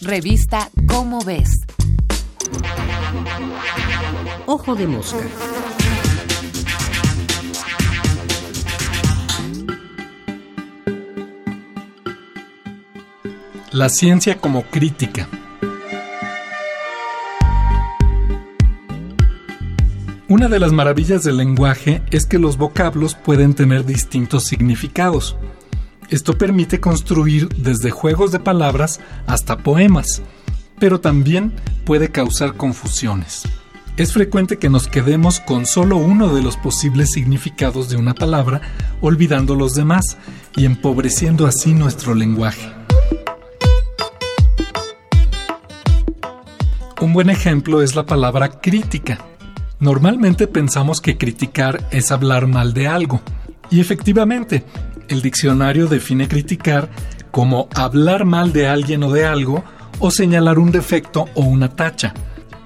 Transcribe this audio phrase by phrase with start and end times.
[0.00, 1.50] Revista Cómo ves.
[4.46, 5.18] Ojo de mosca.
[13.72, 15.28] La ciencia como crítica.
[20.28, 25.36] Una de las maravillas del lenguaje es que los vocablos pueden tener distintos significados.
[26.10, 30.22] Esto permite construir desde juegos de palabras hasta poemas,
[30.78, 31.52] pero también
[31.84, 33.42] puede causar confusiones.
[33.98, 38.62] Es frecuente que nos quedemos con solo uno de los posibles significados de una palabra,
[39.02, 40.16] olvidando los demás
[40.56, 42.72] y empobreciendo así nuestro lenguaje.
[47.02, 49.18] Un buen ejemplo es la palabra crítica.
[49.78, 53.20] Normalmente pensamos que criticar es hablar mal de algo,
[53.70, 54.64] y efectivamente,
[55.08, 56.88] el diccionario define criticar
[57.30, 59.64] como hablar mal de alguien o de algo
[59.98, 62.14] o señalar un defecto o una tacha.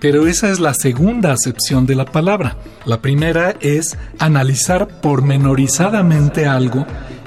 [0.00, 2.56] Pero esa es la segunda acepción de la palabra.
[2.86, 6.86] La primera es analizar pormenorizadamente algo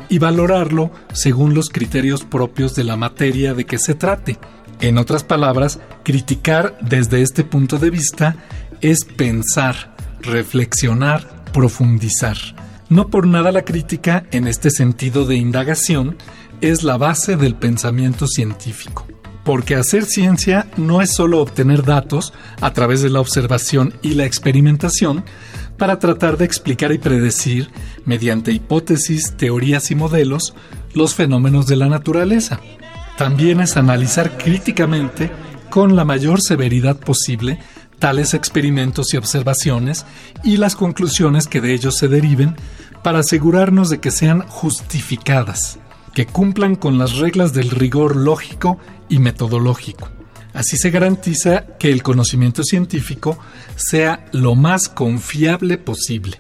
[0.10, 4.40] y valorarlo según los criterios propios de la materia de que se trate.
[4.82, 8.36] En otras palabras, criticar desde este punto de vista
[8.82, 12.38] es pensar, reflexionar, profundizar.
[12.94, 16.16] No por nada la crítica, en este sentido de indagación,
[16.62, 19.08] es la base del pensamiento científico.
[19.44, 24.26] Porque hacer ciencia no es solo obtener datos a través de la observación y la
[24.26, 25.24] experimentación
[25.76, 27.72] para tratar de explicar y predecir,
[28.06, 30.54] mediante hipótesis, teorías y modelos,
[30.94, 32.60] los fenómenos de la naturaleza.
[33.18, 35.32] También es analizar críticamente,
[35.72, 37.58] con la mayor severidad posible,
[37.98, 40.06] tales experimentos y observaciones
[40.44, 42.56] y las conclusiones que de ellos se deriven
[43.04, 45.78] para asegurarnos de que sean justificadas,
[46.14, 48.80] que cumplan con las reglas del rigor lógico
[49.10, 50.10] y metodológico.
[50.54, 53.38] Así se garantiza que el conocimiento científico
[53.76, 56.40] sea lo más confiable posible.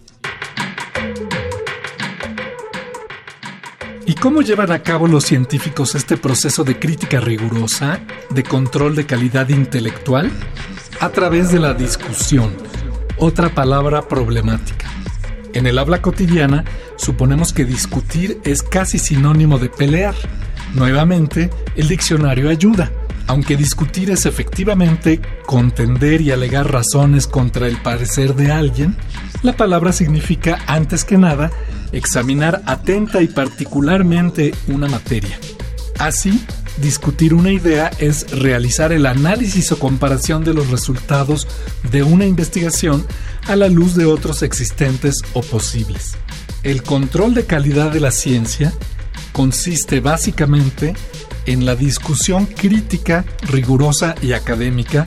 [4.05, 9.05] ¿Y cómo llevan a cabo los científicos este proceso de crítica rigurosa, de control de
[9.05, 10.31] calidad intelectual?
[10.99, 12.53] A través de la discusión,
[13.17, 15.02] otra palabra problemática.
[15.53, 16.65] En el habla cotidiana,
[16.97, 20.15] suponemos que discutir es casi sinónimo de pelear.
[20.73, 22.91] Nuevamente, el diccionario ayuda.
[23.27, 28.97] Aunque discutir es efectivamente contender y alegar razones contra el parecer de alguien,
[29.43, 31.51] la palabra significa, antes que nada,
[31.91, 35.39] examinar atenta y particularmente una materia.
[35.99, 36.43] Así,
[36.77, 41.47] discutir una idea es realizar el análisis o comparación de los resultados
[41.91, 43.05] de una investigación
[43.47, 46.15] a la luz de otros existentes o posibles.
[46.63, 48.73] El control de calidad de la ciencia
[49.31, 50.93] consiste básicamente
[51.45, 55.05] en la discusión crítica, rigurosa y académica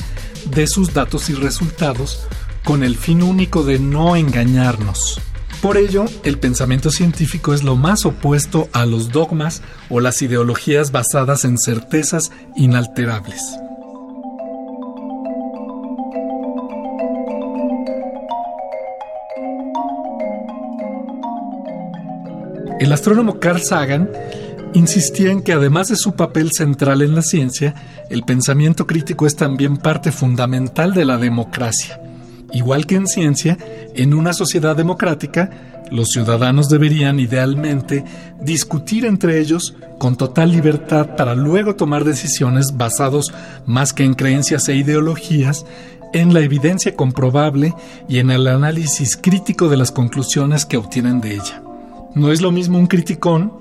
[0.51, 2.27] de sus datos y resultados
[2.65, 5.21] con el fin único de no engañarnos.
[5.63, 10.93] Por ello, el pensamiento científico es lo más opuesto a los dogmas o las ideologías
[10.93, 13.43] basadas en certezas inalterables.
[22.79, 24.11] El astrónomo Carl Sagan
[24.75, 27.75] insistía en que además de su papel central en la ciencia,
[28.11, 31.99] el pensamiento crítico es también parte fundamental de la democracia.
[32.57, 33.59] Igual que en ciencia,
[33.95, 35.51] en una sociedad democrática,
[35.91, 38.03] los ciudadanos deberían idealmente
[38.41, 43.31] discutir entre ellos con total libertad para luego tomar decisiones basados
[43.67, 45.67] más que en creencias e ideologías,
[46.15, 47.75] en la evidencia comprobable
[48.09, 51.63] y en el análisis crítico de las conclusiones que obtienen de ella.
[52.15, 53.53] No es lo mismo un criticón,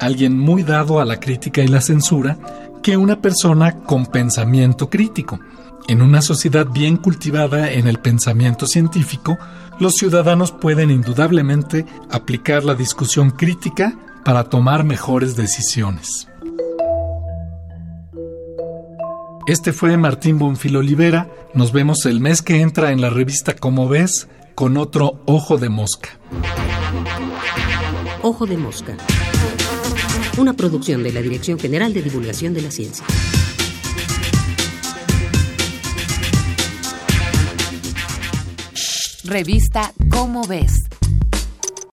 [0.00, 2.38] alguien muy dado a la crítica y la censura,
[2.84, 5.40] que una persona con pensamiento crítico.
[5.86, 9.36] En una sociedad bien cultivada en el pensamiento científico,
[9.78, 16.26] los ciudadanos pueden indudablemente aplicar la discusión crítica para tomar mejores decisiones.
[19.46, 21.28] Este fue Martín Bonfil Olivera.
[21.52, 25.68] Nos vemos el mes que entra en la revista Como ves con otro Ojo de
[25.68, 26.18] Mosca.
[28.22, 28.96] Ojo de Mosca.
[30.38, 33.04] Una producción de la Dirección General de Divulgación de la Ciencia.
[39.24, 40.83] Revista Cómo ves.